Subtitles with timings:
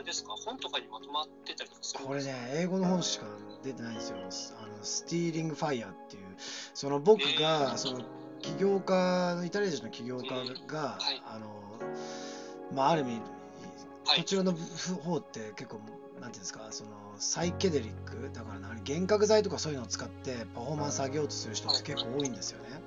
[0.00, 0.34] れですか？
[0.36, 3.26] 本とかにまとまってたりとかするんこれね、英語の本しか
[3.62, 4.16] 出てないんですよ。
[4.18, 6.22] あの、スティーリング・ファイヤーっていう、
[6.74, 7.76] その僕えが、ー。
[7.76, 8.00] その
[8.40, 10.28] 起業家の、イタリア人の起業家
[10.66, 11.22] が、はい。
[11.26, 11.48] あの、
[12.72, 13.20] まあ、ある意味、
[14.06, 14.18] はい。
[14.18, 15.80] こちらの方って結構、
[16.20, 22.80] なんていうんですか、そのサイケデリック、だからな幻覚剤とかそういうのを使ってパフォーマンス上げようとする人って結構多いんですよね。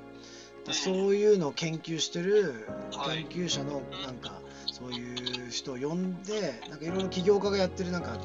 [0.66, 3.26] だそういうのを研究してるはい。
[3.26, 4.40] 研究者のなんか
[4.72, 8.18] そういう人を呼んでなんかいろいろ起業家がやってるなんか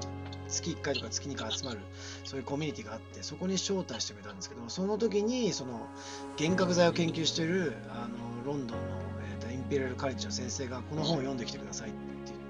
[0.49, 1.81] 月1回とか月2回集まる
[2.25, 5.87] そういうコミュニティがあってそこに招待してくれたんですけどその時にその
[6.39, 8.85] 幻覚剤を研究してるあのロンドンの、
[9.31, 11.99] えーとインペリアルカレッジの先生がこの本を読んできてくださいって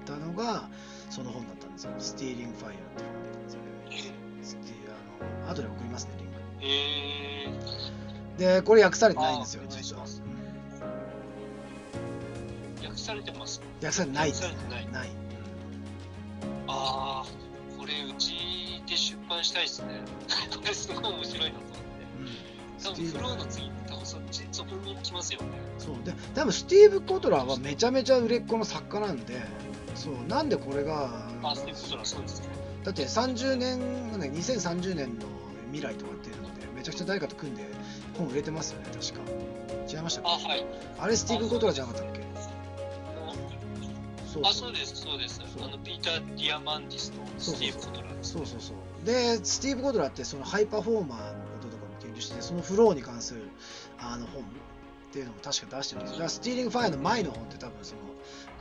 [0.07, 0.69] 言ったのが
[1.09, 4.73] その本だったんですよ「スティーリング・ファイヤー」っていう本で
[5.41, 6.33] あの後で送りますねリンク。
[6.61, 7.98] えー、
[8.39, 10.05] でこれ訳されてないんですよ実は。
[12.81, 13.61] 訳されてます？
[13.83, 14.29] 訳されてない。
[14.29, 14.91] です訳されてない。
[14.91, 15.09] ない。
[16.67, 17.25] ああ
[17.77, 20.01] これうちで出版したいですね。
[20.55, 21.79] これすごい面白いなと思って。
[22.19, 22.93] うん。
[22.93, 25.47] 多分フローの次多分そっちそこに行きますよね。
[25.77, 25.95] そう。
[26.05, 29.41] で多分スティーブ・コトラーはめちゃめちゃ売れっ子の作家なんで
[29.95, 30.13] そう。
[30.29, 32.47] なんでこれがあスティーブ・コトラーそうですね。
[32.85, 35.25] だって30年なんだっけ2030年の
[35.73, 37.63] 未来とかっていうのでめちゃくちゃ誰かと組んで
[38.17, 39.19] 本売れてますよね確か。
[39.87, 40.65] 違いましたあはい。
[40.97, 42.21] あれスティーブ・コトラーじゃなかったっけ？
[44.43, 44.71] あそう。
[44.71, 45.41] ですそうです。
[45.57, 45.67] そう。
[45.67, 48.07] あのピーター・ディアマンディスとスティーブ・コトラ。
[48.21, 49.05] そうそうそう。
[49.05, 53.41] でスティーブ・コトラーってそのハイパフォーマーのこととかも研究しててそのフローに関する
[53.99, 54.45] あの本っ
[55.11, 56.13] ていうのも確か出してるんですよ。
[56.13, 58.01] だから Stealing Fire の前の本って多分その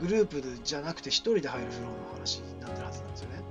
[0.01, 3.43] グループじゃなくて一人で入るフローの話になってるはずなんですよね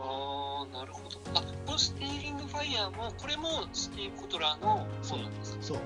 [0.00, 1.18] ああなるほど。
[1.34, 5.62] あこの Stealing Fire もこれもスティーブ・コトラーのそうなんですか？
[5.62, 5.78] そう。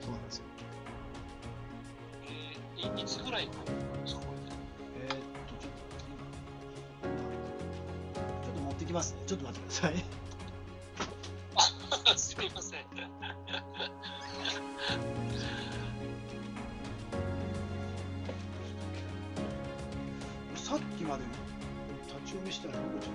[0.00, 0.44] そうなんですよ。
[2.24, 3.70] えーいいつぐらいのなんで
[4.06, 4.26] すかこ
[4.96, 5.70] えーっとちょっ
[8.42, 9.18] とちょっと持ってきますね。
[9.26, 9.94] ちょっと待ってください。
[9.94, 10.04] れ
[12.18, 12.80] すみません。
[20.54, 21.38] さっきまで立
[22.32, 23.08] ち読みしたらどこ行っち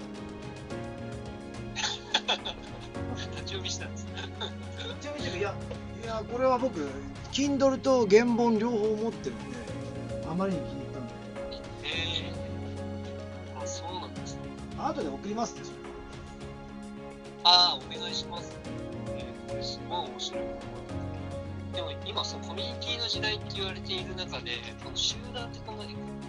[2.14, 2.44] ゃった
[3.32, 4.06] 立ち読みしたんです
[5.02, 5.54] ちなみにいや、
[6.04, 6.88] いや、これは僕、
[7.32, 9.58] Kindle と原本両方持ってるんで、
[10.30, 11.14] あまりに気に入ったんで、
[11.84, 14.42] えー、あそうなんですね。
[14.78, 15.78] 後で送りますね、それ
[17.44, 18.56] ああお願いします
[19.16, 20.44] えー、これすごい面白い
[21.74, 24.52] でも今そのコミュニティの時代って言われている中で
[24.84, 25.88] この集団ってこのなん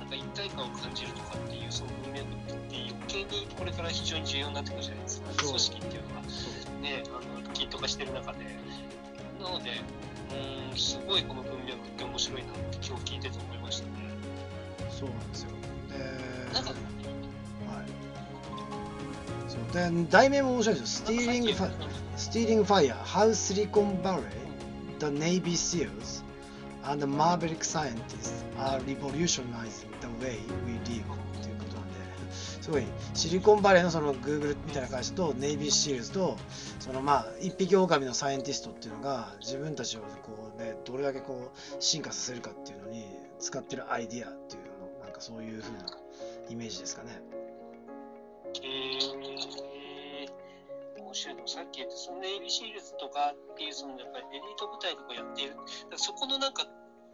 [0.08, 5.30] か一体感を感じるとかっていうその文面って余計にこれから非常に重要になってくるじゃないですか。
[5.44, 6.20] 組織っていうのが
[6.82, 8.38] ねあのギグ化してる中で。
[9.40, 9.70] なので
[10.30, 13.92] うーんすごいこの文脈って面白いなって今日聞いてて思いましたね。
[14.90, 15.50] そうなんですよ。
[15.88, 16.78] で、なんかはい。
[19.48, 19.60] そう。
[19.72, 21.06] で、題名も面白いですよ。
[21.06, 24.22] Stealing Fi、Stealing Fire、How Silicon Valley,
[24.98, 26.24] the Navy SEALs,
[26.84, 29.88] and the Maverick Scientists are revolutionizing
[30.20, 31.04] way we live
[31.42, 31.98] ということなんで、
[32.60, 32.82] すごい
[33.14, 36.36] シリコンバレーのその Google みたいな会社と Navy SEALs と
[36.80, 43.04] そのまあ一匹狼のサイエンティストっていうのが自分たちをこうねどれだけこう進化させるかっていうのに
[43.38, 44.62] 使ってるアイディアっていう
[44.98, 45.86] のなんかそういう風な
[46.48, 47.20] イメージですかね。
[48.62, 55.54] えー、面白いのさっき言ったその Navy SEALs とかっていうそのやっぱりエリート部隊とかやっている
[55.96, 56.64] そこのなんか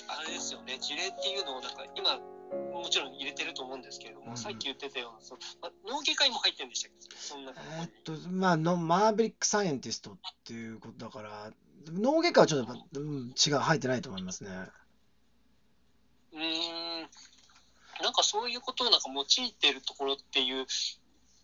[0.09, 2.19] あれですよね事例っていうのをなんか今
[2.55, 3.85] もちろん入れてると思うも、
[4.29, 4.37] うん。
[4.37, 7.17] さっき言ってたようなその、ま、脳外科医も入ってるんでしたっけ？
[7.17, 11.51] そんなえーっとまあの maverick scientist っていうことだから
[11.93, 14.51] 脳外科はちょっと、うん、違う入ってないと思いますね。
[16.33, 17.09] うーん。
[18.03, 20.67] なんかそういうことをなんか用いてるところっていう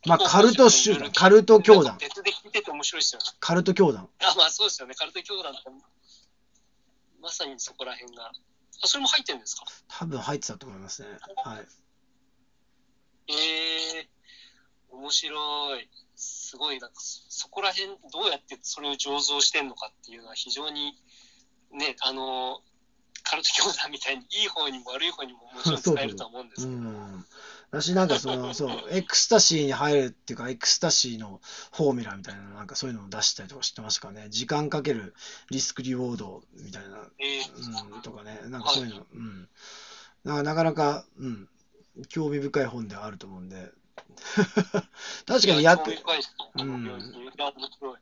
[0.06, 1.96] まあカルト集団カルト教団。
[1.98, 3.26] 別で聞いてて面白いですよね。
[3.38, 4.08] カルト教団。
[4.20, 4.94] あまあそうですよね。
[4.94, 5.62] カルト教団って
[7.22, 8.32] まさにそこら辺が
[8.82, 9.64] あそれも入ってるんですか？
[9.88, 11.08] 多分入ってたと思いますね。
[11.44, 11.66] はい。
[13.32, 14.08] ええ
[14.90, 15.88] 面白い。
[16.16, 20.98] すごい、なんかそ、そこら辺、どうやってそれを醸造してんのかっていうのは非常に、
[21.72, 22.60] ね、あの、
[23.22, 26.80] カルト教団みたいにいい方にも悪い方にももちろん使えるとは思うんですうけど。
[26.82, 27.26] ん。
[27.70, 31.40] 私なんかその、そう、エクスタシーに入るっていうか、エクスタシーの
[31.72, 34.26] formula みたいな、なんかそういうのを出したりとか知ってますかね。
[34.28, 35.14] 時間かける
[35.50, 37.40] risk reward みたいな、ええ
[37.94, 39.48] うん、とかね、なんかそういうの、うん。
[40.24, 41.48] だからなかなか、うん、
[42.08, 43.70] 興味深い本ではあると思うんで。
[45.26, 47.94] 確かにやっ興味深いですうんいや、面白い。
[47.94, 48.00] うん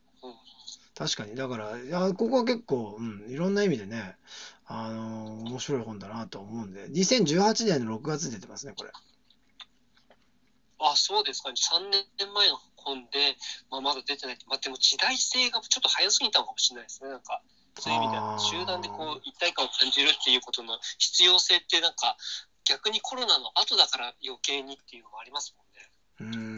[0.94, 4.16] 確かに、だから、いや、ここは結構、うん、いろんな意味でね、
[4.66, 8.90] あのー面白い本だなと思うんで、2018年の6月に出てますね、これ。
[10.92, 11.54] あ、そうですかね。
[11.56, 13.36] 3年前の本で、
[13.70, 14.38] まあ、まだ出てない。
[14.46, 17.10] まあ、でも時代性がちょっと早すぎたのかもしれないですね。
[17.10, 17.42] なんか、
[17.78, 22.16] そういう意味では、集団でこう、一体感を感じるっていうことの必要性って、なんか、
[22.64, 25.56] 逆にコロナの後だから余計にっていうのもあります
[26.20, 26.36] もんね。
[26.36, 26.57] うーん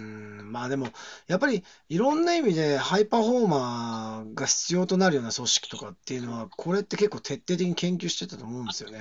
[0.50, 0.88] まあでも
[1.26, 8.98] やっぱりいろんな意味でハイパフォーマーが必要となるような組織とかっていうのはこれって結構徹底的に研究してたと思うんですよね。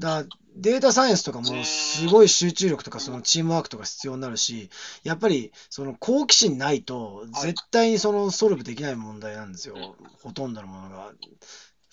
[0.00, 0.24] だから
[0.56, 4.70] データサイエンスとかもすごい集中力とかそのチームワークとか必要になるし
[5.04, 9.76] やっぱりその好奇心ないと絶対にそのソルブできない問題なんですよ
[10.22, 11.12] ほとんどのものが。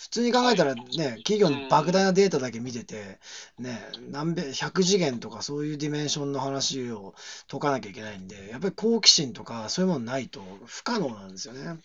[0.03, 0.83] 普通に考えたらね、
[1.23, 3.19] 企業の莫大なデータだけ見てて、
[3.57, 3.79] ね、
[4.11, 7.15] 何百100次元とかそういうディメンションの話を
[7.49, 11.61] 解かなきゃいけないんで、やっぱり好奇心とかそういうものないと不可能なんですよね。
[11.61, 11.77] うん。
[11.77, 11.81] う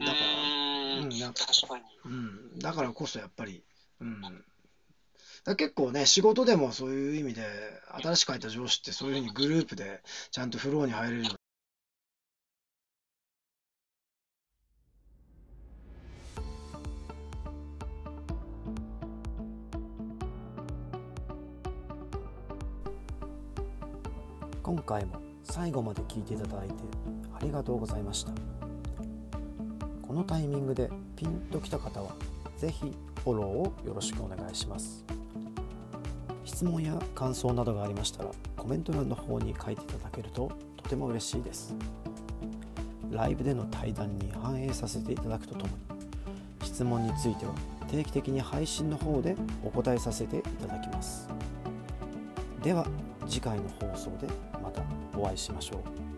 [0.00, 1.00] だから。
[1.00, 1.84] うんなんか確かに。
[2.04, 3.62] うん、だからこそやっぱり、
[4.02, 4.44] うん。
[5.44, 7.42] だ結構ね、仕事でもそういう意味で、
[8.02, 11.39] 新しく入った上司ってそういうふうにグループでちゃんとフローに入れるよ
[24.70, 26.74] 今回も最後まで聞いていただいて
[27.34, 28.30] ありがとうございました。
[30.00, 32.12] このタイミングでピンときた方は
[32.56, 35.04] 是非フォローをよろしくお願いします。
[36.44, 41.74] 質問や感想などがありましたらコメント欄の方に書いていただけるととても嬉しいです。
[43.10, 45.72] ライブでの対談に反映させていただくとともに
[46.62, 47.52] 質問については
[47.88, 49.34] 定期的に配信の方で
[49.64, 51.28] お答えさせていただきます。
[52.62, 52.86] では
[53.30, 54.26] 次回の放送で
[54.60, 54.82] また
[55.16, 56.09] お会いしましょう。